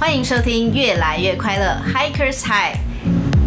[0.00, 2.74] 欢迎收听《越来越快乐 Hikers High》，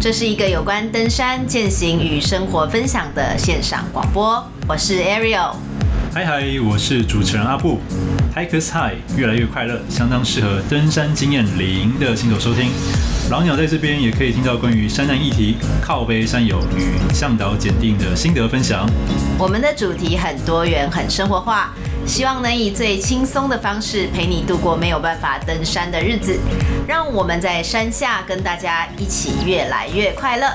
[0.00, 4.40] 这是一个有关登山、践行与生活分享的线上广播。
[4.68, 5.73] 我是 Ariel。
[6.14, 7.80] 嗨嗨，我是主持人阿布。
[8.36, 12.70] Hikers High，越来越快乐，相当适合登山经验零的新手收听。
[13.32, 18.88] 老鸟在这边也可以听到关于山难议题、靠背山友与向导检定的心得分享。
[19.36, 21.74] 我们的主题很多元、很生活化，
[22.06, 26.38] 希望能以最轻松的方式陪你度过没有办法登山的日子。
[26.86, 30.46] 让我们在山下跟大家一起越来越快乐。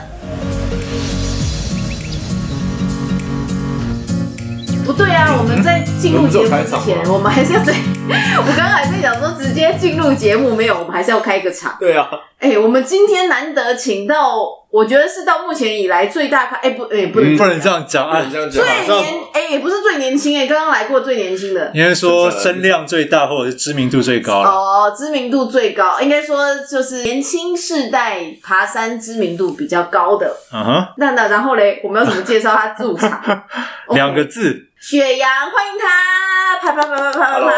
[4.89, 7.75] 不对啊，我们在进入节目之前，我们还是要对。
[8.09, 11.75] 我刚刚还在想说，直接进入节目没有，我们还是要开个场。
[11.79, 12.09] 对啊。
[12.39, 16.55] 哎、欸，我们今天难得请到，我觉得是到目前以来最大咖。
[16.55, 18.63] 哎、欸，不，哎、欸，不能、嗯、不能这样讲啊，这样讲。
[18.63, 21.69] 最年，哎、也，不是最年轻，哎，刚刚来过最年轻的。
[21.73, 24.39] 应该说声量最大，或者是知名度最高。
[24.39, 30.33] 哦，知名度最高，应该说就是年轻世代爬山知名度比较高的。
[30.53, 30.87] 嗯哼。
[30.95, 33.21] 那那然后嘞，我们要怎么介绍他驻场？
[33.93, 34.53] 两个字。
[34.53, 34.65] Okay.
[34.79, 36.57] 雪阳，欢迎他！
[36.61, 37.51] 啪啪啪啪啪啪啪。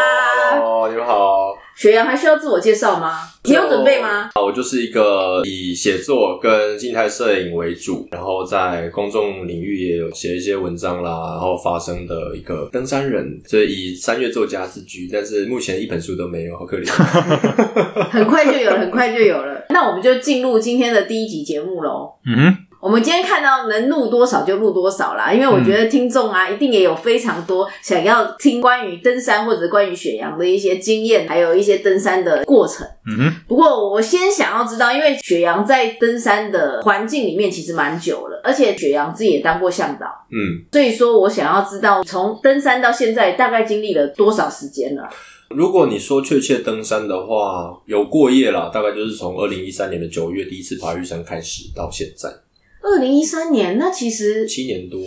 [0.56, 1.54] Hello，你们好。
[1.76, 3.18] 雪阳还需要自我介绍吗？
[3.44, 4.30] 你有准备吗？
[4.40, 16.88] 我就是一个以写作跟静态摄影为主，然后在公众领域也有写一些文章啦，然后发声的一个登山人，所以以山岳作家自居，但是目前一本书都没有，好可怜。
[18.10, 19.66] 很快就有了，很快就有了。
[19.70, 22.12] 那我们就进入今天的第一集节目喽。
[22.26, 22.56] 嗯哼。
[22.82, 32.84] 我们今天看到能录多少就录多少啦，因为我觉得听众啊，一定也有非常多想要听关于登山或者关于雪阳的一些经验，还有一些登山的过程。
[33.06, 33.34] 嗯哼。
[33.46, 40.06] 不过我先想要知道，因为雪阳在登山的环境里面其实蛮久了，而且雪阳自己也当过向导。
[40.32, 40.66] 嗯。
[40.72, 45.08] 所以说我想要知道，从登山到现在大概经历了多少时间了？
[45.50, 52.28] 如果你说确切登山的话，有过夜啦，大概就是从二零一三年的九月第一次爬玉山开始到现在。
[52.82, 54.98] 二零一三年，那其实七年多。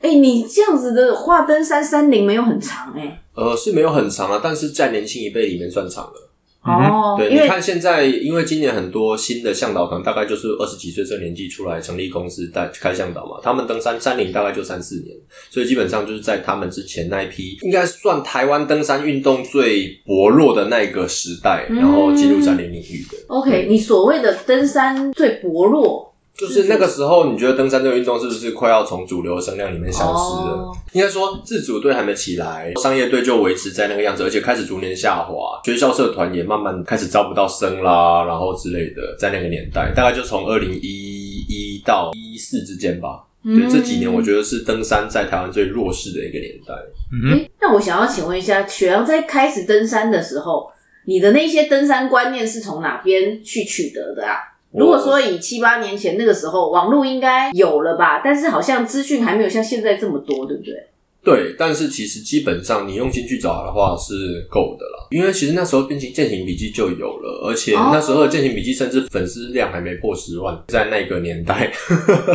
[0.00, 3.18] 哎、欸，你这样子的话，登山山龄没有很长哎、欸。
[3.34, 6.30] 呃，是没有很长啊，但是在年轻一辈里面算长了。
[6.62, 15.16] 哦，对，你看现在，因为今年很多新的向导可能大概就是二十几岁这年纪出来成立公司带开向导嘛，他们登山山龄大概就三四年，
[15.50, 23.18] 所以基本上就是在他们之前那一批，应该算台湾登山运动最薄弱的那个时代，然后进入山林领域的。
[23.18, 26.07] 嗯、OK，你所谓的登山最薄弱。
[26.38, 30.76] 就是那个时候，你觉得登山这个运动是不是快要从主流声量里面消失了？Oh.
[30.92, 35.60] 应该说，自主队还没起来，商业队就维持在那个样子，而且开始逐年下滑。
[35.64, 43.24] 学校社团也慢慢开始招不到生啦，然后之类的，在那个年代，大概就从二零一一到一四之间吧。
[43.42, 43.72] Mm hmm.
[43.72, 46.72] 对，这几年我觉得是登山在台湾最弱势的一个年代。
[47.12, 47.48] 嗯、mm hmm.
[47.60, 50.70] 那我想要请问一下，雪阳在开始登山的时候，
[51.06, 54.36] 你的那些登山观念是从哪边去取得的啊？
[54.72, 60.88] 如果说以七八年前那个时候，网络应该有了吧，但是好像资讯还没有像现在这么多，对不对？
[61.24, 71.70] 对，但是其实基本上你用心去找的话是够的了，因为其实那时候变形健行笔记就有了，而且那时候的健行笔记甚至粉丝量还没破十万，在那个年代。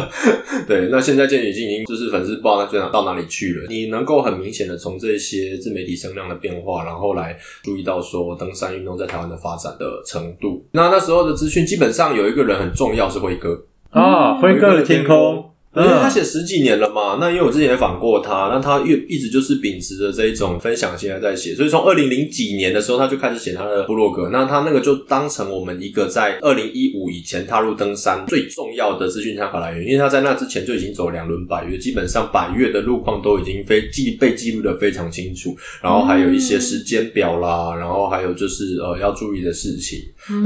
[0.67, 3.65] 对，那现在健行笔记已经就是粉丝不知道那到哪里去了。
[3.67, 10.63] 你能够很明显的从这些自媒体声量的变化，然后来注意到说登山运动在台湾的发展的程度。
[10.71, 13.57] 那那时候的资讯基本上有一个人很重要，是辉哥
[13.89, 15.52] 啊，辉哥的天空。
[15.75, 39.99] 因为他写十几年了嘛，那因为我之前也访过他，那他一一直就是秉持着这一种分享心在写，所以从二零零几年的时候他就开始写他的部落格，那他那个就当成我们一个在二零一五以前踏入登山最重要的资讯参考来源，因为他在那之前就已经走两轮百越，基本上百越的路况都已经非记被记录的非常清楚，然后还有一些时间表啦，然后还有就是呃要注意的事情，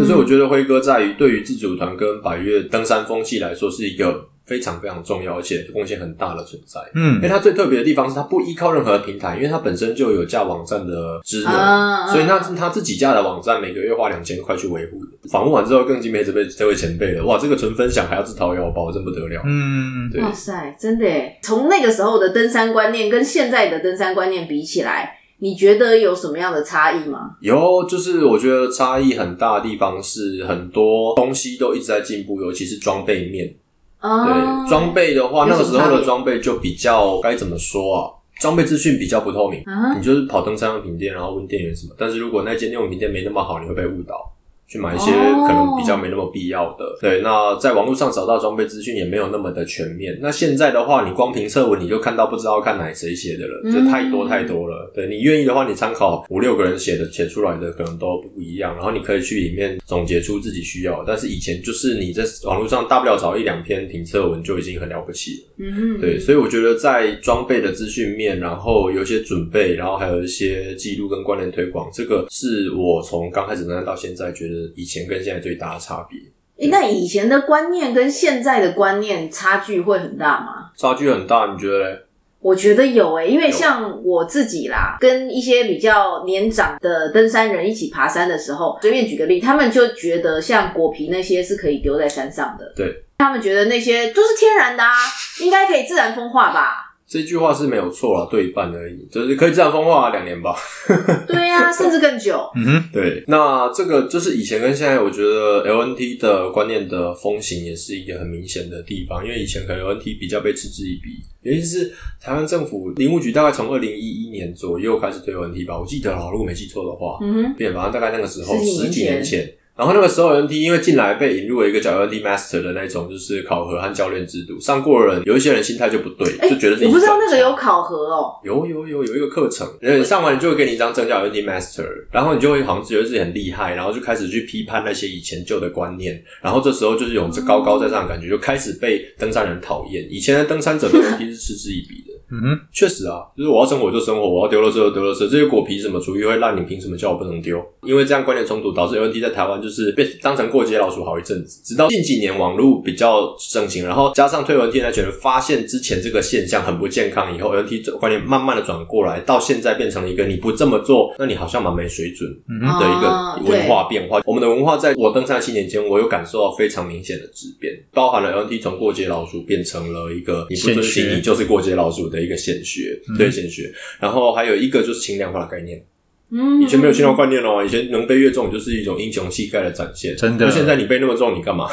[0.05, 4.29] 所以我觉得辉哥在于对于自主团跟百越登山风气来说是一个。
[4.47, 6.79] 非常非常重要，而且贡献很大的存在。
[6.95, 15.01] 嗯，因为它最特别的地方是它不依靠任何的平台，因为它本身就有架网站的职能，啊、所以那它自己架的网站每个月花两千块去维护。
[15.29, 17.25] 访问完之后，更敬佩这位这位前辈了。
[17.25, 19.41] 哇，这个纯分享还要自掏腰包，真不得了。
[19.45, 20.21] 嗯，对。
[20.21, 21.37] 哇塞，真的耶！
[21.43, 27.31] 从那个时候的登山观念跟现在的登山观念比起来，你觉得有什么样的差异吗？
[27.41, 33.53] 有，就是我觉得差异很大的地方是很多东西都一直在进步，尤其是装备面。
[34.01, 38.13] 对，装备的话，那个时候的装备就比较该怎么说啊？
[38.39, 39.97] 装备资讯比较不透明，uh.
[39.97, 41.95] 你就是跑登山用品店，然后问店员什么。
[41.97, 44.31] 但是如果那间用品店没那么好，你会被误导。
[44.67, 46.83] 去买一些可能比较没那么必要的。
[46.85, 46.99] Oh.
[46.99, 50.19] 对，那在网络上找到装备资讯也没有那么的全面。
[50.21, 54.91] 那现在的话，你光凭测文你就看到不知道看哪谁写的了，这太多太多了。
[54.93, 61.01] 对，你愿意的话，你参考五六个人写的写出来的可能都不一样，然后你可以去里面总结出自己需要。
[61.07, 65.47] 但是以前就是你在网络上大不了找一两篇评测文就已经很了不起了。
[65.59, 74.56] 嗯哼，对，所以我觉得在装备的资讯面，然后有一些准备，然后还有一些记录跟关联推广，这个是我从刚开始登山到现在觉得。
[74.75, 76.19] 以前跟现在最大的差别。
[76.59, 80.71] 欸，那以前的观念跟现在的观念差距会很大吗？
[80.75, 81.99] 差距很大，你觉得嘞？
[82.39, 94.93] 我觉得有诶、欸，因为像我自己啦，跟一些比较年长的登山人一起爬山的时候，随便举个例，他们就觉得像果皮那些是可以丢在山上的，对，他们觉得那些都是天然的啊，
[95.41, 96.86] 应该可以自然风化吧。
[97.09, 100.53] 这句话是没有错啦，对一半而已，就是可以自然风化两年吧。
[101.25, 102.37] 对呀、啊，甚至更久。
[102.55, 103.23] 嗯哼，对。
[103.27, 109.23] 那这个就是以前跟现在，我觉得 LNT 的观念的风行也是一个很明显的地方。
[109.23, 119.49] 因为以前可能 LNT 比较被嗤之以鼻，尤其是台湾政府林务局大概从二零一一年左右开始推 LNT 吧，我记得啦，如果没记错的话，嗯哼，对，反正大概那个时候十几年前。
[119.77, 124.59] 然后那个时候，LNT 因为进来被引入了一个叫 LNT Master 的那种，就是考核和教练制度。
[124.59, 126.87] 上过的人，有一些人心态就不对，就觉得自己。
[126.87, 128.33] 我不知道那个有考核哦。
[128.43, 136.19] 有有有有一个课程，你上完你就会给你一张证叫 LNT Master，然后你就会好像觉得自己很厉害，然后就开始去批判那些以前旧的观念。
[136.41, 140.07] 然后这时候就是有这高高在上的感觉，就开始被登山人讨厌。
[140.09, 142.17] 以前的登山者对 LNT 是嗤之以鼻的。
[142.29, 147.57] 嗯哼，确实啊，就是我要生活就生活，我要丢垃圾就丢垃圾，这些果皮什么厨余会烂，你凭什么叫我不能丢？
[147.83, 151.63] 因为这样观念冲突，导致 LNT 在台湾就是被当成过街老鼠好一阵子。
[151.63, 164.21] 直到近几年网络比较盛行，然后加上推 LNT 那群人发现之前这个现象很不健康，以后 LNT 观念慢慢的转过来，到现在变成了一个你不这么做，那你好像蛮没水准的一个文化变化。
[164.25, 172.16] 我们的文化在我登山七年间，我有感受到非常明显的质变，包含了 LNT 从过街老鼠变成了一个你不遵循你就是过街老鼠的。
[172.17, 173.71] 的一个显学，对显学，
[174.01, 175.85] 然后还有一个就是轻量化的概念。
[176.29, 180.13] 嗯，以前没有轻量化概念哦，以前能背越重就是一种英雄气概的展现。
[180.17, 181.69] 真的，那现在你背那么重，你干嘛？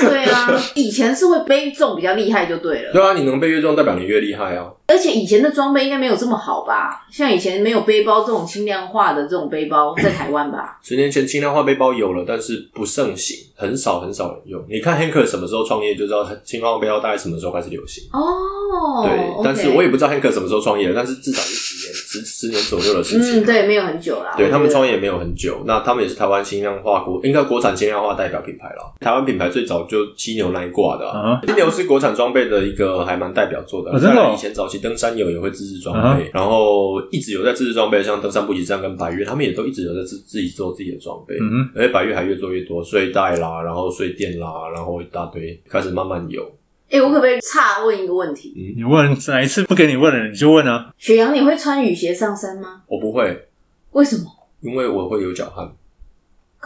[0.00, 2.92] 对啊，以前是会背重比较厉害就对了。
[2.92, 4.72] 对啊，你能背越重，代表你越厉害啊。
[4.88, 7.04] 而且以前的装备应该没有这么好吧？
[7.10, 10.78] 像以前没有背包这种轻量化的这种背包，在台湾吧？
[10.82, 14.62] 十年前轻量化背包有了，但是不盛行，很少很少人用。
[14.68, 19.04] 你看 Hanker 什么时候创业，就知道轻量化背包大概什么时候开始流行哦。
[19.04, 19.42] 对，okay.
[19.44, 23.42] 但是我也不知道 Hanker 什么时候创业，但是至少是十年、十十年左右的事情。
[23.42, 24.34] 嗯，对，没有很久啦。
[24.36, 28.94] 对，他们创业也没有很久，那他们也是台湾轻量化国，应该国产轻量化代表品牌了。
[29.00, 33.90] 台湾品牌最早就犀牛那一挂的，啊，犀牛是国产装备的一个还蛮代表作的。
[33.98, 41.34] 真的，以前早期登山友也会自制装备，然后一直有在自制装备，像登山补给站跟百越，他们也都一直有在自自己做自己的装备。
[41.40, 46.42] 嗯，而且百越还越做越多，睡袋啦，然后睡垫啦，然后一大堆，开始慢慢有。
[46.88, 48.54] 哎、欸，我可不可以岔问一个问题？
[48.56, 50.92] 嗯，你问哪一次不给你问了，你就问啊。
[50.96, 52.82] 雪阳，你会穿雨鞋上山吗？
[52.86, 53.48] 我不会。
[53.92, 54.24] 为什么？
[54.60, 55.70] 因为我会有脚汗。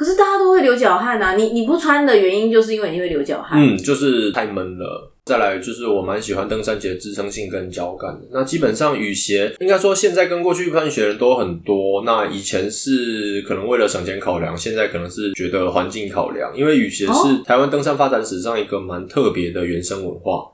[0.01, 1.35] 可是大家都会流脚汗啊！
[1.35, 3.61] 你你不穿的原因就是因为你会流脚汗。
[3.61, 5.13] 嗯，就是太闷了。
[5.27, 8.27] 再来就是我蛮喜欢登山鞋的支撑性跟脚感的。
[8.33, 12.03] 那基本上雨鞋，应该说现在跟过去穿雪的人都很多。
[12.07, 16.51] 那以前是可能为了省钱考量，现在可能是觉得环境考量。
[16.57, 20.51] 因为雨鞋是台湾登山发展史上一个蛮特别的原生文化。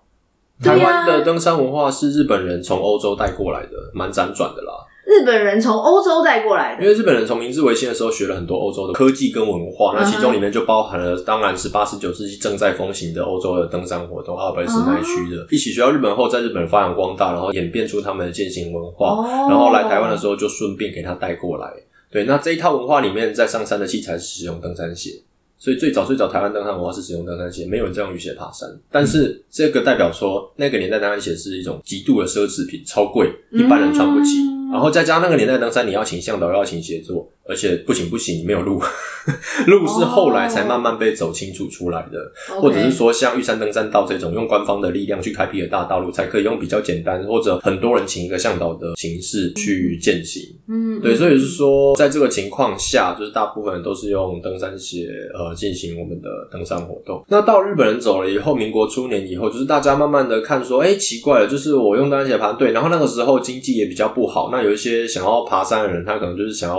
[0.61, 4.73] 台湾的登山文化是日本人从欧洲带过来的，蛮辗转的啦。
[5.07, 21.73] 日本人从欧洲带过来的，因为日本人从明治维新的时候学了很多欧洲的科技跟文化，那其中里面就包含了，当然是八、十九世纪正在风行的欧洲的登山活动，阿尔卑斯那一区的，一起学到日本后，在日本发扬光大，然后演变出他们的健行文化，然后来台湾的时候就顺便给他带过来。
[22.11, 25.11] 对，那这一套文化里面，在上山的器材是使用登山鞋。
[25.59, 28.69] 所以最早最早台湾登山文化是使用登山鞋，没有人在用雨鞋爬山。
[28.91, 34.56] 但是这个代表说，那个年代登山鞋是一种极度的奢侈品，超贵，一般人穿不起。
[34.73, 37.31] 然后再加上那个年代登山，你要请向导，要请协作。
[37.49, 38.81] 而且不行不行，没有路，
[39.67, 42.19] 路是后来才慢慢被走清楚出来的
[42.55, 42.63] ，oh.
[42.63, 50.43] 或者是说像玉山登山道这种用官方的力量去开辟的大道路，才可以用比较简单或者很多人请一个向导的形式去践行。
[50.69, 57.25] 嗯，对，所以是说，在这个情况下，就是大部分人都是用登山鞋呃进行我们的登山活动。
[57.29, 66.77] 那到日本人走了以后，民国初年以后，就是大家慢慢的看说，哎、欸，奇怪了，就是我用登山鞋爬，对，然后那个时候经济也比较不好，那有一些想要爬山的人，他可能就是想要。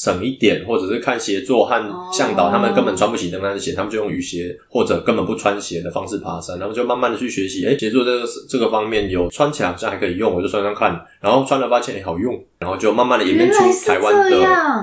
[0.00, 1.74] 省一点，或者是看协作和
[2.12, 7.66] 向导，他们根本穿不起登山鞋，他们就用雨鞋或者根本不穿鞋的方式爬山，然后就慢慢的去学习。
[7.66, 14.36] 哎、欸，协作这个这个方面有穿起来好像还可以用，我就穿穿看，然后穿了发现也好用，然后就慢慢的演变出台湾的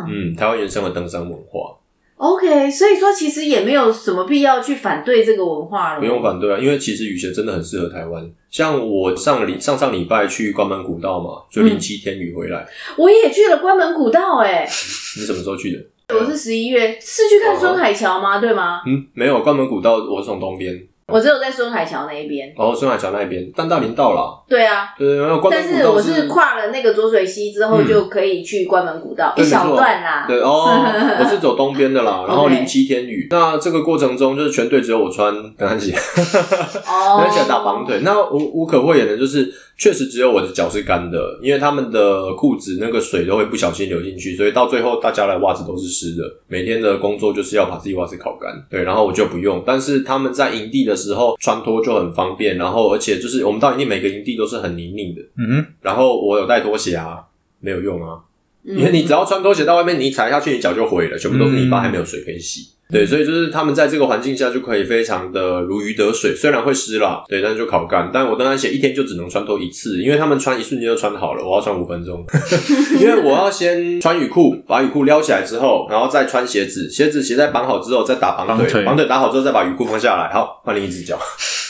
[0.09, 1.77] 嗯台湾原生的登山文化。
[2.17, 5.99] OK，所以说其实也没有什么必要去反对这个文化了。
[5.99, 8.29] 不用反对啊，因为其实雨鞋真的很适合台湾。
[8.55, 12.61] 像我上礼上上礼拜去关门古道嘛，就零七天雨回来。
[12.61, 14.63] 嗯、我也去了关门古道、欸，哎，
[15.19, 16.15] 你什么时候去的？
[16.17, 18.39] 我是十一月，是去看孙海桥吗？
[18.39, 18.81] 对吗？
[18.87, 20.73] 嗯，没有，关门古道我是从东边。
[21.07, 30.25] 我只有在孙海桥那一边，哦，孙海桥那一边，但大林到了，对啊，对，然后但是我是跨了那个浊水溪之后，就可以去关门古道一小段啦。
[30.27, 30.65] 对哦，
[31.21, 39.53] 我是走东边的啦，然后临七天雨，那这个过程中就是全队只有我穿登山鞋，登山鞋打绑腿，那无无可讳言的就是。
[39.77, 46.23] 确实只有我的脚是干的，因为他们的裤子那个水都会不小心流进去，所以到最后大家的袜子都是湿的。
[46.47, 49.61] 每天的工作就是要把自己袜子烤干，对，然后我就不用。
[49.65, 55.65] 但是他们在营地的时候穿脱就很方便，然后而且就是我们到营地每个营地都是很泥泞的，嗯哼。
[55.81, 57.19] 然后我有带拖鞋啊，
[57.59, 58.19] 没有用啊，
[58.65, 62.71] 因为你只要穿拖鞋到外面，你一踩下去，你脚就毁了，全部都是泥巴，还没有水可以洗。
[62.91, 68.11] 对，所以就是他们在这个环境下就可以非常的如鱼得水，虽然会湿啦，对，但是就烤干。
[68.13, 72.23] 但我登山鞋一天就只能穿脱一次，因为他们穿一瞬间就穿好了，我要穿五分钟，
[73.01, 81.19] 因为我要先穿雨裤，把雨裤撩起来之后，然后再穿鞋子，鞋子鞋带绑好之后再打绑腿，绑腿打好之后再把雨裤放下来，好，换另一只脚。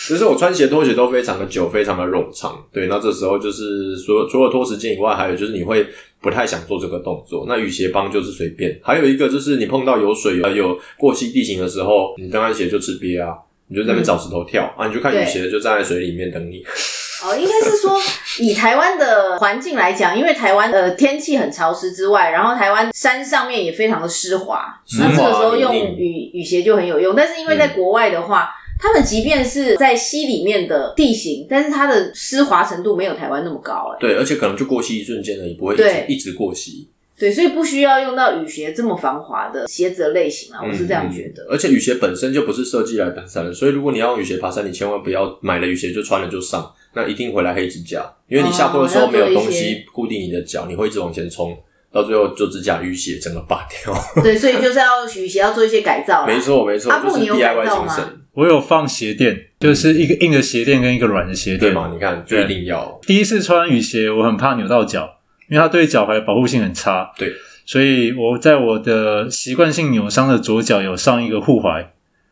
[0.07, 2.63] 其实我穿鞋拖鞋都非常的久，非常的冗长。
[2.71, 5.87] 对，那这时候就是除了除了拖时间以外，还有就是你会。
[6.21, 8.79] 不太想做这个动作，那雨鞋帮就是随便。
[8.81, 16.63] 还有一个就是你碰到有水、有有过膝地形的时候，你登山鞋就吃瘪啊，你就在那边找石头跳、嗯、啊，你就看雨鞋就站在水里面等你。
[17.23, 17.95] 哦，应该是说
[18.39, 24.65] 以台湾的环境来讲，因为台湾呃天气很潮湿之外，然后台湾山上面也非常的湿滑，
[24.97, 27.13] 那这个时候用雨雨鞋就很有用。
[27.15, 28.49] 但是因为在国外的话。
[28.49, 33.97] 嗯他们即便是在溪里面的地形，但是它的湿滑程度没有台湾那么高，欸，哎。
[33.99, 36.87] 对，而且可能就过溪一瞬间而已，不会一直一直过溪。
[37.17, 41.43] 对，所以不需要用到雨鞋这么防滑的鞋子的类型啊，我是这样觉得。
[41.43, 51.57] 嗯、而且雨鞋本身就不是设计来登山的，所以如果你要用雨鞋爬山，你千万不要买了雨鞋就穿了就上，那一定回来黑指甲，因为你下坡的时候没有东西固定你的脚，你会一直往前冲。
[51.93, 53.95] 到最后就指甲淤血，整个拔掉。
[54.21, 56.27] 对，所以就是要雨鞋要做一些改造。
[56.27, 56.91] 没错，没错。
[56.91, 57.95] 阿布，你有改造吗？
[58.35, 61.71] 我有放鞋垫，就是一个硬的鞋垫跟一个软的鞋垫。
[61.71, 61.89] 对嘛？
[61.91, 62.99] 你看，就一定要。
[63.03, 67.11] 第一次穿雨鞋，我很怕扭到脚，因为它对脚踝保护性很差。
[67.17, 67.33] 对，
[67.65, 71.85] 所以我在我的习惯性扭伤的左脚有上一个护踝。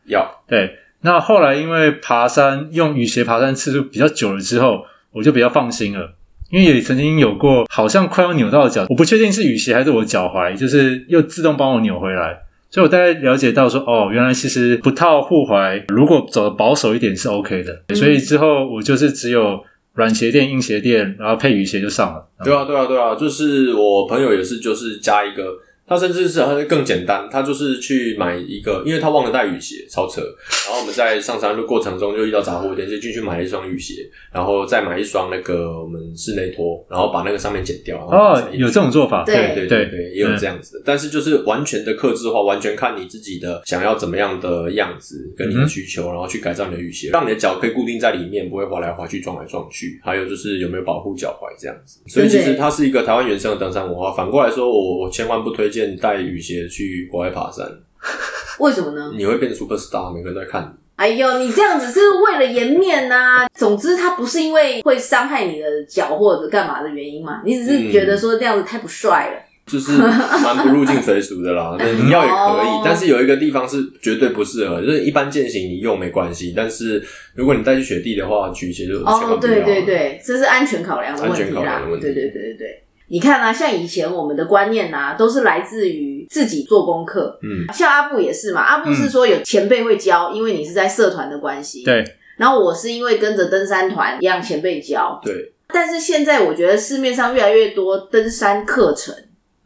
[0.05, 0.43] 要。
[0.47, 6.15] 对，那后来因为爬山用雨鞋爬山次数比较久了之后，我就比较放心了。
[6.51, 17.83] 因为也曾经有过，好像快要扭到脚，我不确定是雨鞋还是我脚踝，就是又自动帮我扭回来，所以我大概了解到说，哦，原来其实不套护踝，如果走的保守一点是 OK 的。
[17.89, 19.63] 嗯、所以之后我就是只有
[19.93, 22.27] 软鞋垫、硬鞋垫，然后配雨鞋就上了。
[22.43, 25.43] 对啊，对啊，对啊，就是我朋友也是，就是加一个。
[25.87, 30.21] 他甚至是好像更简单，他就是去买一个，因为他忘了带雨鞋，超扯。
[30.21, 37.97] 然后我们在上山的过程中就遇到杂货店，就进去买了一双雨鞋，然后再买一双那个我们室内拖，然后把那个上面剪掉。
[38.07, 40.83] 哦，有这种做法，对对对对，也有这样子的。
[40.85, 49.99] 但是就是完全的克制化，完全看你自己的想要怎么样的样子跟你的需求，然后去改造你的雨鞋，让你的脚可以固定在里面，不会滑来滑去、撞来撞去。
[50.03, 51.99] 还有就是有没有保护脚踝这样子。
[52.07, 54.13] 所以其实它是一个台湾原生的登山文化。
[54.13, 55.97] 反过来说，我我千万不推荐。
[55.97, 57.65] 带雨鞋去国外爬山，
[58.59, 59.11] 为什么呢？
[59.15, 60.67] 你会变成 super star，每个人都在看你。
[60.95, 63.47] 哎呦，你这样子是为了颜面呐、啊。
[63.55, 67.41] 总之，它不是因为会伤害你的脚或者干嘛的原因嘛？
[67.43, 71.75] 你只是觉得说这样子太不帅了，就是蛮不入境随俗的啦。
[71.79, 77.03] 那你要也可以，哦、但是有一个地方是绝对不适合，就是一般践行你用没关系，但是
[77.33, 79.35] 如果你带去雪地的话，雨鞋就千万不要。
[79.35, 81.45] 哦，对对对，这是安全考量的问题啦。
[81.45, 82.05] 安全考量的问题。
[82.05, 82.82] 对对对对对。
[83.13, 87.37] 你看啊，像以前我们的观念啊，都是来自于自己做功课。
[87.43, 91.83] 嗯，像阿布也是嘛，阿布是说有前辈会教，嗯、因为你是在社团的关系。
[91.83, 92.03] 对。
[92.37, 95.21] 然后我是因为跟着登山团一样前辈教。
[95.23, 95.53] 对。
[95.67, 99.13] 但是现在我觉得市面上越来越多登山课程。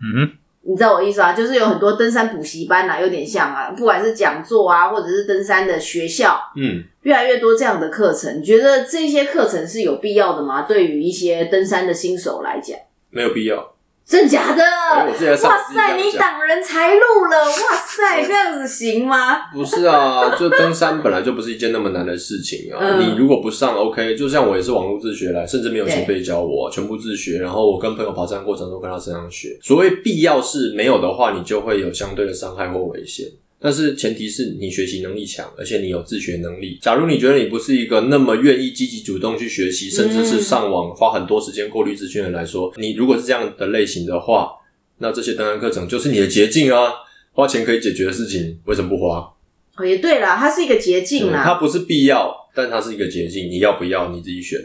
[0.01, 0.32] 嗯哼。
[0.63, 1.32] 你知道我意思啊？
[1.32, 6.38] 就是有很多登山补习班啊，有点像啊，不管是讲座啊，或者是登山的学校。
[6.58, 6.84] 嗯。
[7.04, 10.63] 越来越多这样的课程，你觉得这些课程是有必要的吗？
[10.63, 12.77] 对于一些登山的新手来讲？
[13.17, 13.74] 没有必要，
[14.05, 14.63] 真假的？
[14.63, 17.45] 哇塞，你挡人财路了！
[17.45, 19.50] 哇塞，这样子行吗？
[19.51, 22.77] 不是啊，就登山本来就不是一件那么难的事情啊。
[22.79, 27.39] 嗯、你如果不上，OK，就像我也是网络自学来，甚至没有前辈教我，全部自学。
[27.39, 29.57] 然后我跟朋友爬山过程中跟他身上学。
[29.63, 33.25] 所谓必要是没有的话，你就会有相对的伤害或危险。
[33.59, 36.77] 但是前提是你学习能力强，而且你有自学能力。
[36.81, 44.51] 假如你觉得你不是一个那么愿意积极主动去学习，甚至是上网花很多时间过滤资讯的人来说，你如果是这样的类型的话，
[44.99, 46.91] 那这些登山课程就是你的捷径啊！
[47.33, 49.33] 花钱可以解决的事情，为什么不花？
[49.77, 54.59] 哦，也对啦，它是一个捷径啦，它不是必要，但它是一个捷径，你要不要你自己选。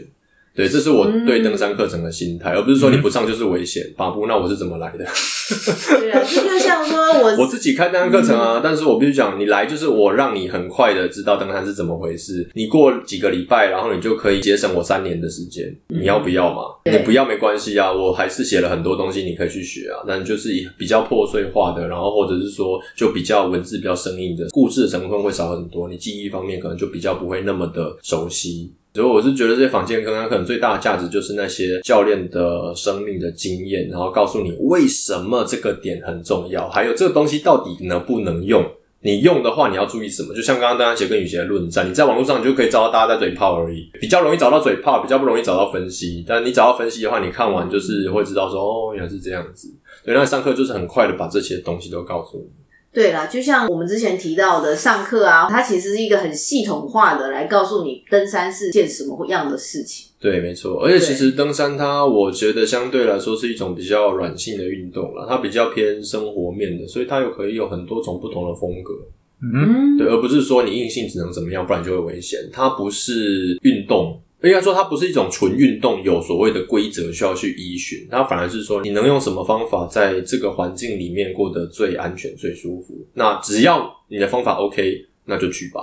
[0.55, 3.83] 对，这是我对登山课程的心态，嗯、而不是说你不上就是危险。
[3.97, 5.03] 巴布，那我是怎么来的？
[5.99, 12.47] 对啊，就就像说我我自己开登山课程啊，嗯、但是我必须讲，你来就是我让你很快的知道登山是怎么回事。
[12.53, 15.75] 你过几个礼拜，然后你就可以节省我三年的时间。
[15.87, 16.61] 你要不要嘛？
[16.85, 20.05] 嗯、你不要没关系啊，我还是写了很多东西，你可以去学啊。
[20.07, 25.89] 但就是比较破碎化的，然后或者是说就比较文字比较生硬的，故事的成分会少很多。
[25.89, 28.71] 你记忆方面可能就比较不会那么的熟悉。
[28.93, 38.63] 所以我是觉得这些坊间课程可能最大的价值就是那些教练的生命的经验，然后告诉你为什么这个点很重要，还有这个东西到底能不能用。
[39.05, 40.33] 你用的话，你要注意什么？
[40.33, 46.23] 就像刚刚大家写跟雨鞋的论战，你在网络上你就可以找到大家在嘴炮而已，比较容易找到嘴炮，比较不容易找到分析。
[46.25, 49.69] 但你找到分析的话，你看完就是会知道说哦，原来是这样子。
[50.05, 52.62] 对，那上课就是很快的把这些东西都告诉你。
[52.93, 60.11] 对啦，就像我们之前提到的上课啊，它其实是一个很系统化的来告诉你登山是件什么样的事情。
[60.19, 60.79] 对，没错。
[60.83, 68.93] 而且其实登山它，我觉得相对来说是一种比较软性的运动啦，它比较偏生活面的，所以它又可以有很多种不同的风格。
[69.41, 72.39] 嗯，对，而不是说你硬性只能怎么样，不然就会危险。
[72.53, 74.21] 它不是运动。
[74.49, 78.05] 应该说，它不是一种纯运动，有所谓的规则需要去依循。
[78.11, 82.93] 它反而是说，你能用什么方法在这个环境里面过得最安全、最舒服。
[83.13, 85.81] 那只要你的方法 OK，那就去吧。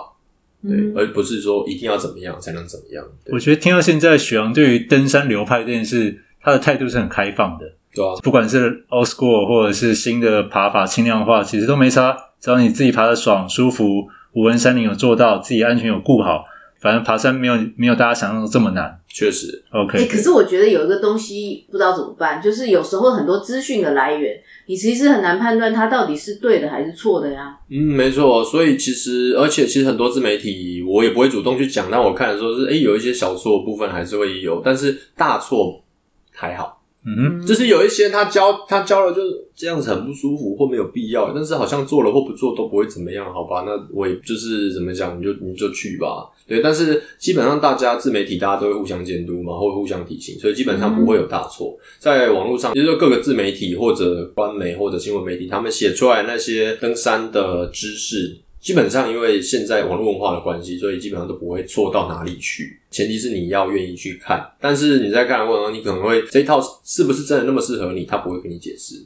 [0.63, 3.03] 对，嗯、而不是说一定要怎么样才能怎么样。
[3.33, 7.65] 我觉得听到现在，许阳对于登山流派这件事，他的态度是很开放的。
[7.95, 12.15] 对啊，不管是 old school 或者是新的爬法轻量化，其实都没差。
[12.39, 16.45] 只要你自己爬得爽、舒服，五文山林有做到，自己安全有顾好。
[16.81, 19.63] 反正爬山没有没有大家想象的这么难，确实。
[19.71, 27.55] OK，欸，可是我觉得有一个东西不知道怎么办，就是有时候很多资讯的来源，你其实很难判断它到底是对的还是错的呀。
[27.69, 28.43] 嗯，没错。
[28.43, 35.85] 所以其实，而且其实很多自媒体我也不会主动去讲，但我看的时候是，诶，有一些小错部分还是会有，但是大错
[36.33, 36.80] 还好。
[37.03, 43.65] 嗯，就是有一些他教他教了就是这样子很不舒服或没有必要，但是好像做了或不做都不会怎么样，好吧？
[43.67, 46.29] 那我也就是怎么讲，你就你就去吧。
[46.47, 51.75] 对，但是基本上大家自媒体大家都会互相监督嘛，或互相提醒，所以基本上不会有大错。
[51.99, 58.37] 在网络上，就是各个自媒体或者官媒或者新闻媒体，他们写出来那些登山的知识。
[58.61, 62.79] 基本上，因为现在网络文化的关系，所以基本上都不会错到哪里去。
[62.91, 68.97] 前提是你要愿意去看，但是你在看的过程中，你可能会这一套是不是真的那么适合你，他不会跟你解释，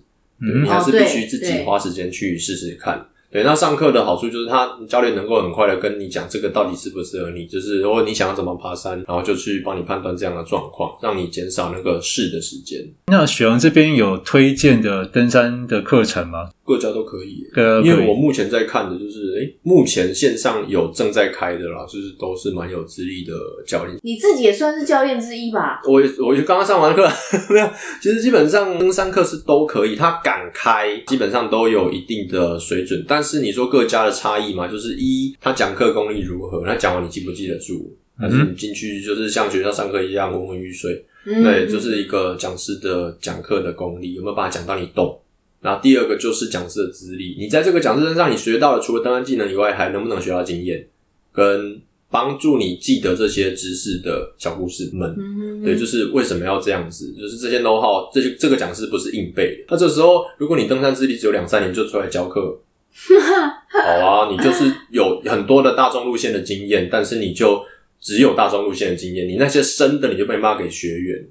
[0.40, 3.06] 嗯，你还是必须自己花时间去试试看。
[3.34, 12.80] 对，那上课的好处就是他教练能够很快的跟你讲这个到底适不适合你，就是如果你想要怎么爬山，然后就去帮你判断这样的状况，让你减少那个试的时间。
[13.08, 16.48] 那雪阳这边有推荐的登山的课程吗？
[16.64, 17.44] 各家都可以，
[17.84, 23.34] 因为我目前在看的就是，哎、欸，目前线上有正在开的啦，就是都是蛮有资历的
[23.66, 23.98] 教练。
[24.02, 25.82] 你自己也算是教练之一吧？
[25.86, 27.06] 我我就刚刚上完课，
[27.52, 27.68] 没有，
[28.00, 33.04] 其实基本上登山课是都可以，他敢开，基本上都有一定的水准。
[33.06, 37.90] 但是你说各家的差异嘛，就是一他讲课功力如何，他讲完你记不记得住？
[38.16, 41.04] 还是你进去就是像学校上课一样昏昏欲睡？
[41.26, 45.18] 嗯、对，就是一个讲师的讲课的功力有没有办法讲到你懂？
[45.60, 50.86] 然后第二个就是讲师的资历，你在这个讲师身上，你学到了除了登山技能以外，还能不能学到经验，
[51.32, 55.12] 跟帮助你记得这些知识的小故事们？
[55.18, 57.12] 嗯、对，就是为什么要这样子？
[57.18, 59.64] 就是这些 know how，这些这个讲师不是硬背的。
[59.70, 62.60] 那这时候，如果你登山资历只有两三年就出来教课，
[62.94, 67.64] 好啊，你就是有很多的大众路线的经验，但是你就
[68.00, 71.24] 只有大众路线的经验，你那些深的你就被骂给学员。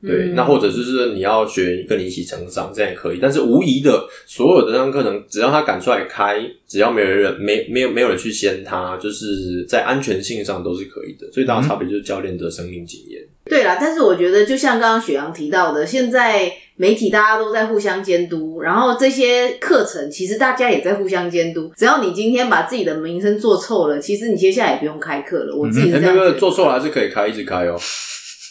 [0.00, 3.18] 对，那或者就是你要学跟你一起成长，这样也可以。
[3.20, 11.28] 但是无疑的，所有的这样课程，只要他敢出来开，只要没有人没没有没有人去掀他，就是在安全性上都是可以的。
[11.32, 13.20] 最大的差别就是教练的生命经验。
[13.20, 21.72] 嗯、对啦，但是我觉得就像刚刚雪阳提到的，现在媒体大家都在互相监督，然后这些课程其实大家也在互相监督。
[21.76, 25.56] 只要你今天把自己的名声做臭了，其实你接下来也不用开课了。
[25.56, 27.76] 我自己是这样、嗯欸、那个做错了还是可以开，一直开哦。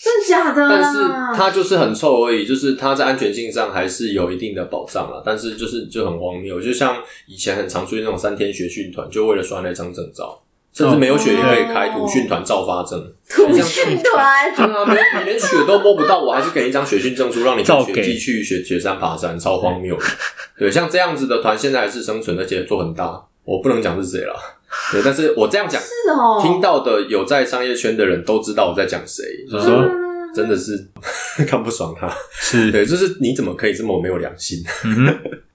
[0.07, 0.69] 真的假的？
[0.69, 0.99] 但是
[1.35, 5.21] 它就是很臭而已，就是它在安全性上还是有一定的保障啦。
[5.25, 10.41] 但是就是就很荒谬，就像以前很常出现那种三天学训团，就为了刷那张证照，
[10.73, 12.99] 甚至没有血也可以开土训团照发证。
[13.29, 19.97] 土训团，对啊，你连血都摸不到，我还是给一张血训证书，让你跟雪季去雪雪山爬山，超荒谬。
[20.57, 23.21] 对，像这样子的团现在还是生存，而且做很大。
[23.43, 24.56] 我不能讲是谁了。
[24.91, 29.83] 对，但是我这样讲，是哦，听到的有在商业圈的人都知道我在讲谁，就是说
[30.35, 30.87] 真的是
[31.47, 34.59] 看不爽他，是对，就是你怎么可以这么没有良心？
[34.85, 35.07] 嗯、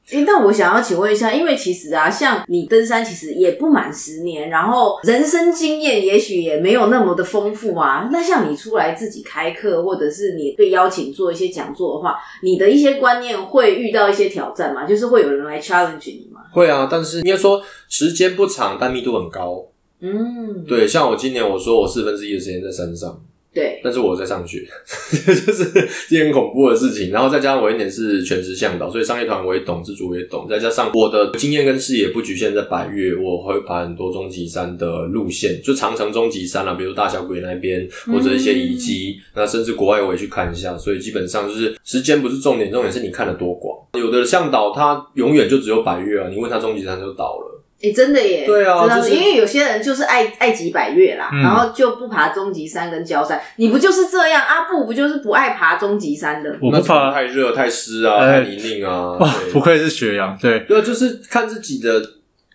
[0.09, 8.09] 诶、欸，那我想要请问一下，因为其实啊，像你登山其实也不满十年，然后人生经验也许也没有那么的丰富啊。
[8.11, 14.85] 那像你出来自己开课，或者是你被邀请做一些讲座的话，你的一些观念会遇到一些挑战吗？
[14.85, 16.32] 就是会有人来 challenge 你吗？
[16.53, 19.67] 会啊，但是应该说时间不长，但密度很高。
[20.01, 23.21] 嗯，对，像我今年我说我四分之一的时间在山上。
[23.55, 24.61] 对，但是我在上学，
[25.13, 25.65] 就是
[26.09, 27.11] 一件很恐怖的事情。
[27.11, 30.47] 然后再加上我一年是全职向导，所以商业团我也懂，自主也懂。
[30.49, 40.79] 再加上我的经验跟视野不局限在百越，我会爬很多终级山的路线，就长城终级山啊，比如大小鬼那边或者一些遗迹，那甚至国外我也去看一下。
[40.79, 43.77] 所以基本上就是时间不是重点，重点是你看得多广。
[43.99, 47.62] 有的向导他永远就只有百越啊，你问他终级山就倒了。
[47.83, 48.45] 哎、欸，真的耶！
[48.47, 53.41] 对啊，就是、因为有些人就是爱爱几百月啦，嗯、然后就不爬终极山跟焦山。
[53.57, 54.41] 你不就是这样？
[54.41, 56.57] 阿布不就是不爱爬终极山的？
[56.61, 59.19] 我不怕太热、太湿啊，欸、太泥泞啊。
[59.19, 62.01] 哇，不愧是雪阳，对，对，就是看自己的。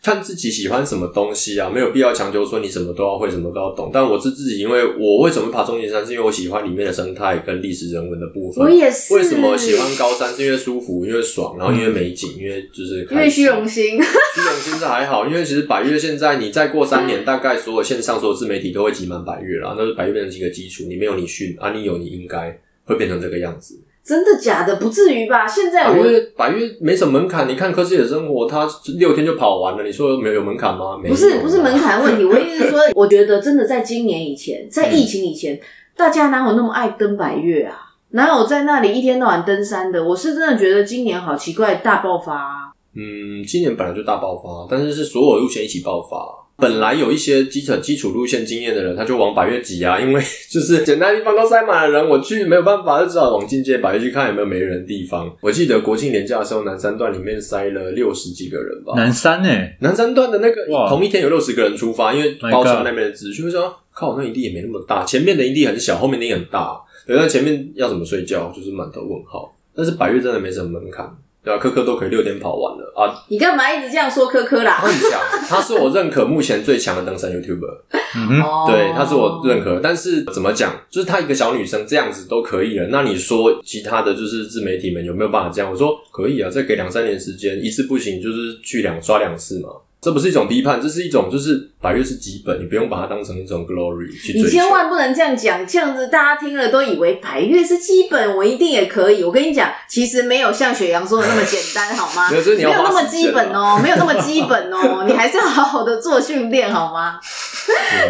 [0.03, 3.89] 看自己喜欢什么东西啊，没有必要强求说你什么都要会，什么都要懂。
[3.93, 8.63] 但我是自己，因为我为什么爬中级山，是因为我喜欢里面的生态跟历史人文的部分。
[8.63, 9.13] 我也是。
[9.13, 10.33] 为什么喜欢高山？
[10.33, 14.01] 是因为舒服，因为爽，然后因为美景，因为就是因为虚荣心。
[14.01, 20.83] 虚荣心是还好，因为其实百越现在你再过三年，大概所有线上所有自媒体都会挤满百越了，那是百越变成几个基础。
[20.87, 23.79] 你没有你训啊，你有你应该会变成这个样子。
[24.07, 24.77] 真的假的？
[24.77, 25.45] 不至于吧？
[25.45, 26.05] 现在我
[26.37, 27.45] 百越没什么门槛。
[27.45, 28.65] 你看科技的生活，他
[28.97, 29.83] 六天就跑完了。
[29.83, 30.97] 你说没有门槛吗？
[30.97, 31.13] 没有。
[31.13, 32.23] 不是不是门槛问题。
[32.23, 35.59] 我意思是说，我觉得真的在今年以前，在疫情以前，嗯、
[35.97, 37.75] 大家哪有那么爱登百越啊？
[38.11, 40.01] 哪有在那里一天到晚登山的？
[40.01, 42.71] 我是真的觉得今年好奇怪，大爆发啊。
[42.95, 46.46] 嗯，今年本来就大爆发，但是是所有路线一起爆发。
[46.57, 55.31] 本来有一些基础基础路线经验的人，他就往百越挤啊， 因为就是简单地方都塞满了人，我去没有办法，就只好往进阶百越去看有没有没人的地方。
[55.39, 58.93] 我记得国庆年假的时候，南山段里面塞了六十几个人吧。
[58.95, 69.53] 南山诶、欸、南山段的那个哇同一天有六十个人出发，因为包车那边的资讯会说，靠，那营地也没那么大，前面的营地很小，后面的营地很大，对，那前面要怎么睡觉，就是满头问号。
[69.75, 71.07] 但是百越真的没什么门槛。
[71.47, 73.23] 对啊，科科都可以六天跑完了啊！
[73.29, 74.79] 你干嘛一直这样说科科啦？
[74.81, 77.77] 他很强，他是我认可目前最强的登山 YouTuber。
[78.17, 79.79] 嗯哼，对，他是我认可。
[79.81, 82.87] 但是怎么讲，就是她一个小女生这样子都可以了。
[82.87, 85.71] 那你说其他的就是自媒体们有没有办法这样？
[85.71, 89.69] 我说可以啊，再给两三年时间，一次不行就是去两刷两次嘛。
[90.07, 94.47] 这不是一种批判，这是一种就是百月是基本，你不用把它当成一种 glory 去追求。
[94.47, 99.21] 你千万不能这样讲，这样子大家听了都以为百月是基本，我一定也可以。
[99.21, 102.29] 我跟你讲，其实没有像雪阳说的那么简单，好吗？
[102.31, 107.19] 没有那么基本哦， 没有那么基本哦，你还是要好好的做训练，好吗？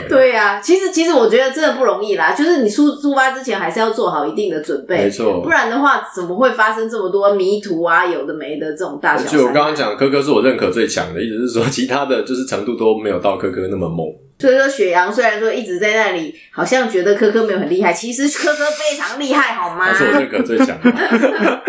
[0.08, 9.32] 对呀、啊，其实其实我觉得真的不容易啦，就是你出出发之前还是要做好一定的准备，没错，不然的话怎么会发生这么多迷途啊，有的没的这种大小？
[9.32, 14.27] 就我刚刚讲，科科是我认可最强的，意思是说其他的就是程度都没有到哥哥那么猛。
[14.40, 19.92] 所以说，雪阳虽然说一直在那里，好像觉得科科没有很厉害，其实科科非常厉害，好吗？
[19.92, 21.64] 他是我认可最强的。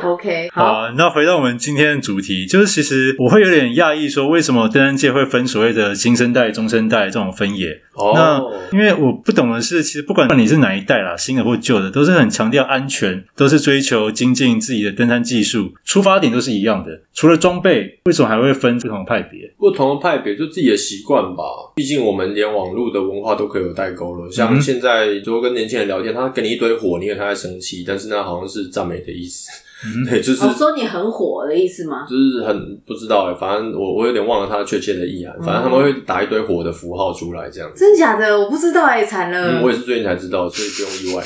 [0.02, 7.80] OK，好，好，那回到我们今天的主题，就是其实我会有点讶异，说为什么登山界会分所谓的新生代、中生代这种分野？
[7.92, 17.02] 哦，那因为我不懂的是，其实不管你是哪一代啦，新的或旧的，都是很强调安全，都是追求精进自己的登山技术，出发点都是一样的。
[17.12, 19.48] 除了装备，为什么还会分不同的派别？
[19.56, 21.44] 不同的派别就自己的习惯吧。
[21.74, 24.30] 毕竟我们连网络的文化都可以有代沟了。
[24.30, 29.50] 像现在，如果跟年轻人聊天，他给你一堆火，你以为他在生气，但是那好像是赞美的意思。
[29.86, 32.06] 嗯、 对，就是、哦、说你很火的意思吗？
[32.08, 35.36] 就是很不知道哎，反正我我有点忘了他确切的意涵。
[35.42, 37.80] 反正他们会打一堆火的符号出来，这样子。
[37.80, 38.38] 真假的？
[38.38, 39.62] 我不知道哎，惨了、嗯。
[39.62, 41.24] 我也是最近才知道，所以不用意外。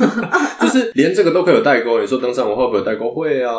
[0.60, 2.00] 就是连这个都可以有代沟。
[2.00, 3.14] 你说登山文化会不会有代沟？
[3.14, 3.54] 会啊。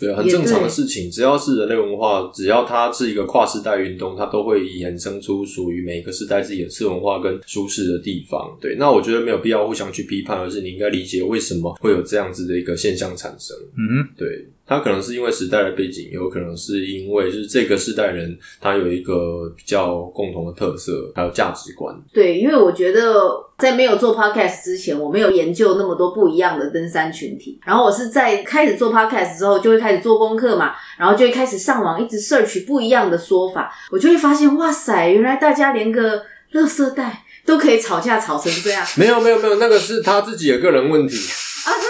[0.00, 1.10] 对，很正常的事情。
[1.10, 8.56] 只要是人类文化，只要它是一个跨世代运动，它都会衍生出属于每一个世代自己的次文化跟舒适的地方。
[8.60, 13.56] 对，那我觉得没有必要互相去批判，而是你应该理解为什么会有这样子的一个现象产生。
[13.76, 14.46] 嗯，对。
[14.66, 21.94] 他可能是因为时代的背景，有可能是因为就是这个世代人他有一个比较共同的特色，还有价值观。
[22.12, 23.14] 对，因为我觉得
[23.58, 27.60] 在没有做 podcast 之前，我没有研究那么多不一样的登山群体。
[27.64, 36.18] 然后我是在开始做 podcast 之后，就会开始做功课嘛，然后就会开始上网一直 search 不一样的说法，我就会发现，哇塞，原来大家连个
[36.52, 38.84] 垃圾袋都可以吵架吵成这样。
[38.96, 41.16] 没有没有没有，那个是他自己的个人问题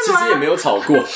[0.07, 0.97] 其实也没有吵过。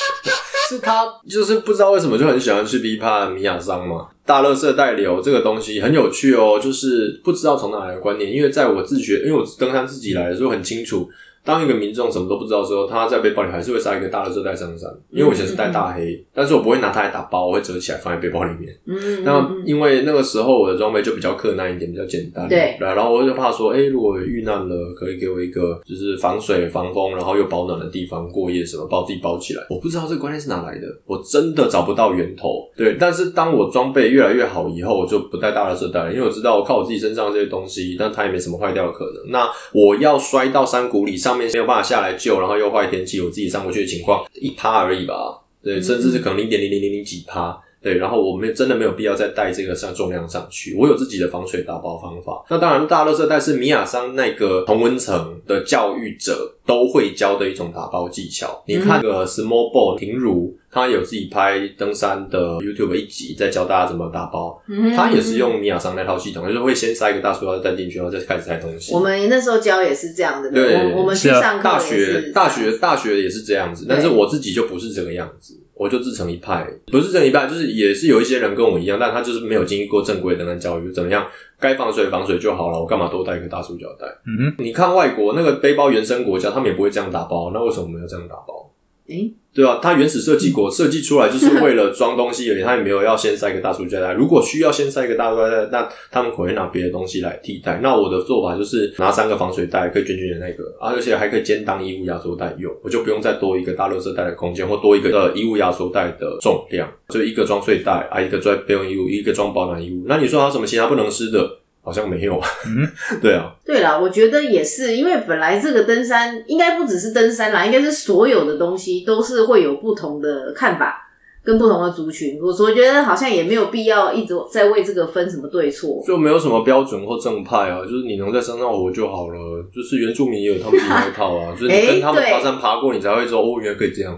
[0.69, 11.11] 是他就是不知道为什么就很喜欢去批判米亚桑嘛，大垃圾带流这个东西很有趣哦，就是不知道从哪来的观念，因为在我自学，因为我登山自己来的时候很清楚，
[11.45, 14.91] 当一个民众什么都不知道的时候，他在背包里还是会塞一个大垃圾袋上山。
[15.11, 18.73] 因为我以前是带大黑，嗯嗯嗯，但是我不会拿它来打包，我会折起来放在背包里面。
[18.87, 22.49] 嗯，那因为那个时候我的装备就比较克难一点，比较简单。
[22.49, 29.67] 对，然后我就怕说，哎、欸，如果遇难了，可以给我一个就是防水、防风，然后又保暖的地方过夜什么，把我自己包起来。
[29.71, 32.69] 我不知道这个观念是哪来的，我真的找不到源头。
[32.77, 39.31] 对，但是当我装备越来越好以后，我就不带大垃圾袋了，因为我知道我靠我自己身上这些东西，但它也没什么坏掉的可能。
[39.31, 45.15] 那我要摔到山谷里，上面没有办法下来救，然后又坏天气，我自己上不去的情况，一趴而已吧。
[45.63, 47.61] 对，甚至是可能零点零零零零几趴。
[47.83, 50.77] 对，然后我们真的没有必要再带这个上重量上去。
[50.79, 52.45] 我有自己的防水打包方法。
[52.51, 58.63] 那当然，大垃圾袋是米亚桑那个同温层的教育者都会教的一种打包技巧。
[58.67, 64.61] 你看个 Small Ball 平如，他有自己拍登山的 YouTube 一集，在教大家怎么打包。
[64.95, 68.93] 他也是用米亚桑那套系统，就是会先塞一个大塑料袋进去，然后再开始塞东西。
[68.93, 70.51] 我们那时候教也是这样的。
[70.51, 75.59] 对，我，我们去上课大学大学大学也是这样子，但是我自己就不是这个样子。
[75.81, 81.27] 我就自成一派，不是自成一派，就是也是有一些人跟我一样，但他就是没有经历过正规的那教育，怎么样？
[81.59, 84.07] 该防水防水就好了，我干嘛多带一个大塑胶袋？
[84.27, 88.70] 嗯哼，你看外国那个背包原生国家，他们也不会这样打包，那为什么我们要这样打包？
[89.11, 94.13] 诶对啊，它原始设计国设计出来就是为了装东西而已，它也没有要先塞一个大塑胶袋。
[94.13, 97.81] 如果需要先塞一个大塑胶袋，那他们可能拿别的东西来替代。
[97.83, 110.05] 那我的做法就是拿三个防水袋，可以卷卷的那个啊，而且还可以兼当衣物压缩袋用，我就不用再多一个大垃圾袋的空间，或多一个呃衣物压缩袋的重量，就一个装睡袋啊，一个装备用衣物，一个装保暖衣物。
[110.07, 111.60] 那你说还有什么其他不能湿的？
[111.91, 112.89] 好像没有，嗯，
[113.21, 121.11] 对啊，对啦，我觉得也是，因为本来这个登山应该不只是登山啦，应该是所有的东西都是会有不同的看法
[121.43, 134.17] 跟不同的族群，我所以觉得好像也没有必要一直在为这个分什么对错，就没有什么标准或正派啊，就是你能在山上活就好了，就是原住民也有他们自己那一套啊，就是你跟他们爬山爬过，你才会说哦，原来可以这样，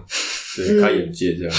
[0.56, 1.54] 对，开眼界这样，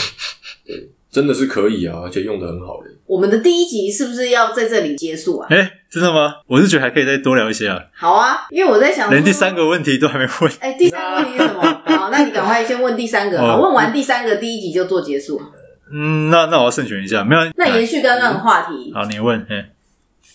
[0.68, 0.90] 对。
[1.14, 2.90] 真的是可以啊，而且用的很好嘞。
[3.06, 5.48] 我们的第一集是不是要在这里结束啊？
[5.50, 6.36] 哎、欸，真的吗？
[6.48, 7.80] 我是觉得还可以再多聊一些啊。
[7.94, 10.52] 好啊，因为我在想，连第三个问题都还没问。
[10.60, 11.62] 哎、欸，第三个问题是什么？
[11.98, 13.38] 好，那你赶快先问第三个。
[13.40, 15.42] 好，问完第三个，第一集就做结束。
[15.92, 17.42] 嗯，那那我要慎选一下，没有。
[17.56, 18.92] 那延续刚刚的话题。
[18.94, 19.38] 好，你问。
[19.50, 19.70] 欸、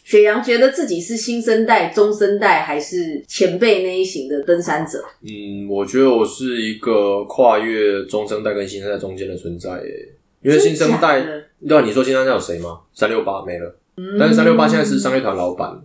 [0.04, 5.02] 雪阳觉得自己是新生代、中生代还是前辈那一型的登山者？
[5.22, 10.14] 嗯，我觉得我是一个跨越中生代跟新生代中间的存在耶。
[10.40, 11.24] 因为新生代，
[11.66, 12.80] 对啊，你说新生代有谁吗？
[12.94, 15.80] 三六八没了，嗯、但是三六八现在是商业团老板。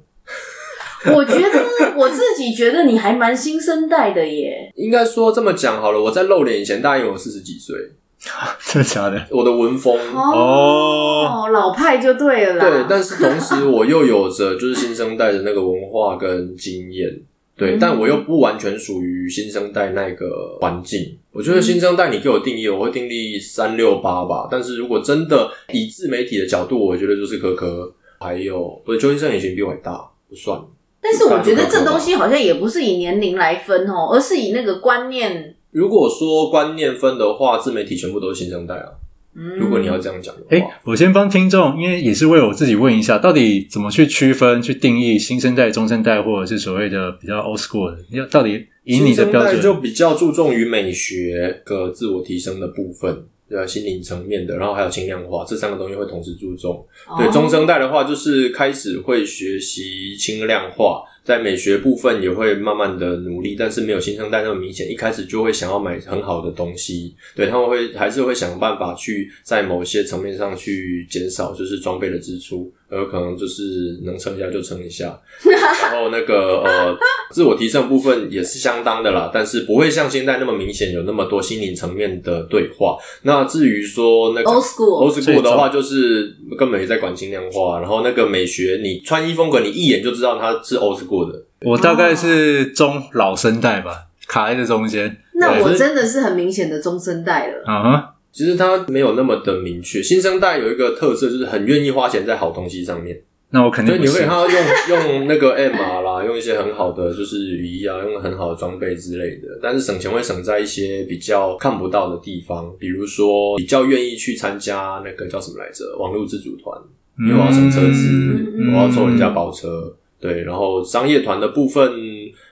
[1.06, 1.66] 我觉得
[1.98, 4.72] 我自己觉得你还蛮新生代的耶。
[4.76, 7.76] 应该说这么讲好了，我在露脸以前，大概有四十几岁，
[8.66, 9.26] 真的假的？
[9.30, 12.70] 我的文风哦，老派就对了啦。
[12.70, 17.22] 对，但是同时我又有着就是新生代的那个文化跟经验。
[17.56, 21.18] 对，但我又不完全属于新生代那个环境。
[21.32, 24.48] 我觉得新生代，你给我定义，我会定义三六八吧。
[24.50, 30.60] 但是如果真的以自媒体的角度，我觉得就是可可，还有不是邱先生，已经比我还大，不算。
[31.00, 35.56] 但是我觉得这东西好像也不是以年龄来分哦，而是以那个观念。
[35.72, 38.90] 如果说观念分的话，自媒体全部都是新生代啊。
[39.34, 47.98] 如果你要这样讲的话，哎、欸，我先帮听众，因为也是为我自己问一下，到底怎么去区分、去定义新生代、中生代，或者是所谓的比较 old school 的？
[48.12, 53.66] 要到底以你的标准，新生代就比较注重于美学和自我提升的部分，对吧？
[53.66, 56.86] 心灵层面的，然后还有轻量化，这三个东西会同时注重。
[57.18, 61.04] 对，中生代的话，就是开始会学习轻量化。
[61.24, 64.90] 在美学部分也会慢慢的努力，但是没有新生代那么明显。
[64.92, 72.72] 一开始就会想要买很好的东西，对，他们会还是会想办法去在某些层面上去减少，就是装备的支出。
[72.90, 75.20] 而可能就是能撑一下就撑一下，
[75.82, 76.96] 然后那个呃，
[77.32, 82.96] 自我提升部分也是相当的啦，但是不会像现在那么明显有那么多心灵层面的对话。
[83.24, 91.44] 那至于说那个 old school old school 的话，就是根本也在管轻量化，然后那个美学，你穿衣风格，你一眼就知道它是 old school 的。
[91.62, 95.18] 我大概是中老生代吧，卡在这中间。
[95.36, 97.64] 那我真的是很明显的中生代了。
[97.68, 98.04] 嗯哼。
[98.32, 100.02] 其实它没有那么的明确。
[100.02, 103.22] 新生代有一个特色，就是很愿意花钱在好东西上面。
[103.52, 109.48] 那我肯定，所以你会看到用 用那个 MR 啦，用一些很好的就是雨衣啊，用很好的装备之类的。
[109.62, 116.76] 但是省钱会省在一些比较看不到的地方，比如说比较愿意去参加那个叫什么来着，网络自主团，
[117.20, 118.10] 因为我要乘车子，
[118.58, 119.96] 嗯、我要抽人家包车。
[120.24, 121.92] 嗯、对，然后商业团的部分，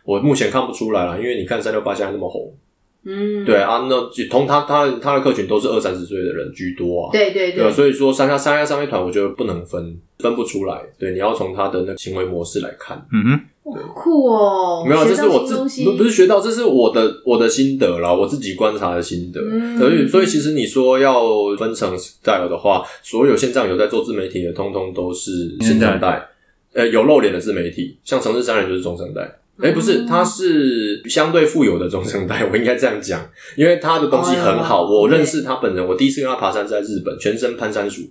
[0.03, 2.53] 我目前看不出来了，因为你看三六八现在那么红。
[3.03, 7.09] 嗯，对啊，那同他他他的客群都是二三十岁的人居多啊。
[7.11, 10.79] 对对对，对，所以说三加三加商业团，我觉得不能分分不出来。
[10.99, 13.03] 对，你要从他的那个行为模式来看。
[13.11, 14.85] 嗯哼，酷哦！
[14.87, 19.41] 没有，这是我自不不是学到，这是我的我的心得啦，我自己观察的心得。
[19.41, 21.23] 嗯、所以所以其实你说要
[21.57, 26.27] 分成 style 的话，所有线上有在做自媒体的，通通都是新生代。
[26.73, 29.21] 呃，有露脸的自媒体，像城市商人就是中生代。
[29.61, 34.89] 哎、欸，不是，他是相对富有的中生代，我应该这样讲，因为他的东西很好。
[34.89, 38.03] 我认识他本人，我第一次跟他爬山在日本，全身攀山鼠。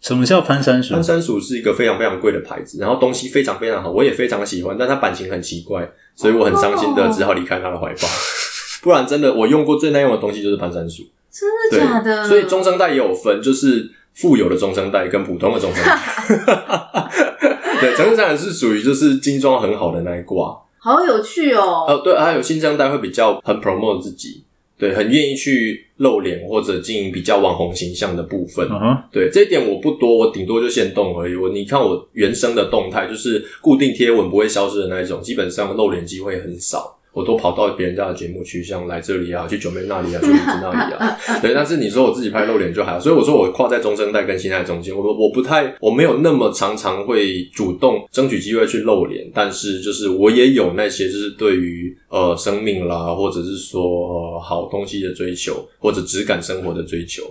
[0.00, 0.94] 什么叫攀山鼠？
[0.94, 8.08] 攀山鼠是一个非常非常贵的牌子，然后东西非常非常好，我也非常喜欢，但它版型很奇怪，所以我很伤心的只好离开他的怀抱。
[8.82, 11.02] 不然真的，我用过最耐用的东西就是攀山鼠。
[11.30, 12.24] 真的假的？
[12.24, 15.98] 所以中生代也有分，就是富有的中生代跟普通的中生代。
[17.80, 20.56] 对，城市商人是属于就是精装很好的那一挂。
[20.78, 21.84] 好有趣哦！
[21.88, 24.44] 呃，对，还有新生代会比较很 promote 自己。
[24.78, 28.68] 对，很愿意去露脸或者经营比较网红形象的部分。
[28.68, 28.98] Uh.
[29.12, 31.36] 对，这一点我不多，我顶多就限动而已。
[31.36, 36.98] 我你看我原生的动态，就是固定贴文不会消失的那一种，基本上露脸机会很少。
[37.12, 41.18] 我都跑到别人家的节目去，像来这里啊， 去九妹那里啊，去李子那里啊。
[41.42, 57.22] 对，但是你说我自己拍露脸就还好，所以我说我跨在中生代跟新代中间，我我不太，我没有那么常常会主动争取机会去露脸，但是就是我也有那些就是对于呃生命啦，或者是说呃好东西的追求，或者质感生活的追求，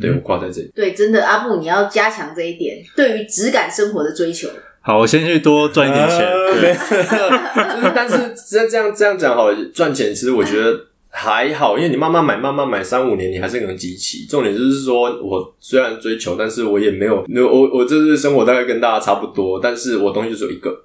[0.00, 0.70] 对，我跨在这里。
[0.74, 4.48] 对，真的阿布，你要加强这一点，对于质感生活的追求。
[4.90, 6.18] 好，我先去多赚一点钱。
[6.18, 10.76] 呃、对 就是，但是这这样这样讲好，赚钱其实我觉得
[11.10, 14.26] 还好，因为你慢慢买，慢慢买，三五年你还是能集齐。
[14.26, 20.76] 重点就是说，我虽然追求，但是我也没有，没有我我这是生活大概跟大家差不多，但是我东西就只有一个。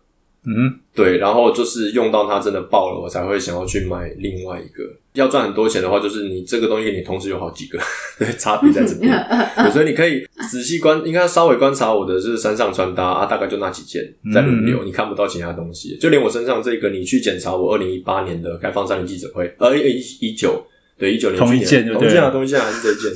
[0.45, 4.84] 嗯，对，然后就是用到它真的爆了，我才会想要去买另外一个。
[5.13, 7.79] 要赚很多钱的话，就是你这个东西你同时有好几个，
[8.19, 9.12] 对，差别在这边。
[9.71, 14.03] 所以你可以仔细观，应该稍微观察我的是身上穿搭啊，大概就那几件
[14.34, 15.97] 在轮流，嗯、你看不到其他东西。
[15.97, 20.62] 就连我身上这个，你去检查我二零一八年的开放三零记者会，呃，一一九。
[20.97, 23.12] 对，一九年同一件，同一件啊，同一件还是这一件，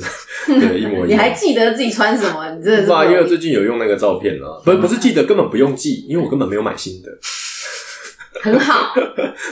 [0.68, 1.08] 对，一模一样。
[1.10, 2.50] 你还记得自己穿什么？
[2.54, 3.10] 你真的是。
[3.10, 7.08] 因为最近有用那个照片了，不，不是记得，根本不用记，因为我根本没有买新的。
[8.42, 8.94] 很好。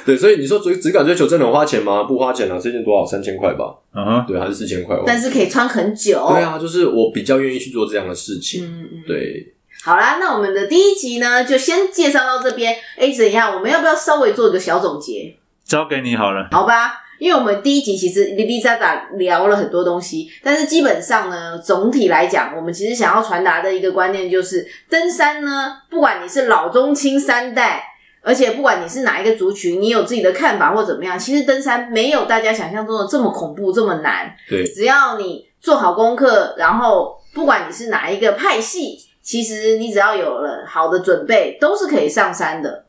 [0.07, 2.05] 对，所以你说追质感追求真的很花钱吗？
[2.05, 3.05] 不花钱啊，这件多少？
[3.05, 3.75] 三千块吧。
[3.95, 4.97] 嗯哼，对，还是四千块。
[5.07, 6.27] 但是可以穿很久。
[6.31, 8.65] 对啊，就是我比较愿意去做这样的事情。
[8.65, 9.03] 嗯嗯。
[9.07, 9.55] 对。
[9.85, 12.77] 好啦，那我们的第一集呢，就先介绍到这边。
[12.99, 13.55] 哎，怎样？
[13.55, 15.37] 我们要不要稍微做一个小总结？
[15.65, 16.49] 交给你好了。
[16.51, 17.05] 好吧。
[17.19, 27.83] 因为我们第一集其实哩哩杂杂聊了很多东西，但是基本上呢，总体来讲，我们其实想要传达的一个观念就是，登山呢，不管你是老中青三代，
[28.23, 34.33] 而且不管你是哪一个族群，你有自己的看法或怎么样，其实登山没有大家想象中的这么恐怖，这么难。
[34.49, 42.85] 对，只要你做好功课，然后不管你是哪一个派系，其实你只要有了好的准备，都是可以上山的。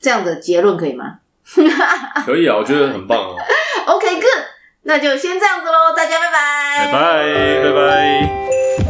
[0.00, 1.20] 这样的结论可以吗？
[2.24, 3.36] 可以啊，我觉得很棒啊。
[3.86, 4.44] OK，good，
[4.84, 8.30] 那就先这样子喽，大家拜拜，拜拜，拜拜。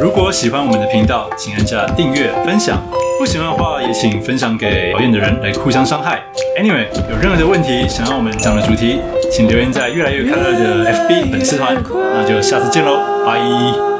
[0.00, 2.76] 如果喜欢我们的频道，请按下订阅、分享；
[3.18, 6.22] 不喜欢的话，也请分享给讨厌的人来互相伤害。
[6.58, 11.76] Anyway，有任何的问题想要我们讲的主题，请留言在越来越快乐的 FB 粉丝团。
[12.14, 13.93] 那就下次见喽，拜。